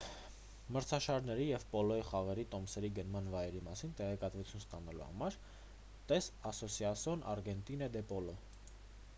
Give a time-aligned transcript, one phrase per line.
[0.75, 5.39] մրցաշարերի և պոլոյի խաղերի տոմսերի գնման վայրերի մասին տեղեկատվություն ստանալու համար
[6.13, 8.37] տես ասոսասիոն արգենտինա դե պոլո